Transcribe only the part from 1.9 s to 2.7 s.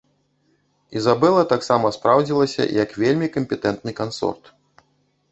спраўдзілася